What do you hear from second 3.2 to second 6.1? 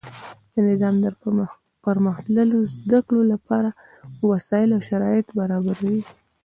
له پاره وسائل او شرایط برابروي.